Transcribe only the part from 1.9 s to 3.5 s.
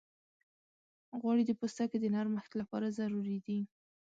د نرمښت لپاره ضروري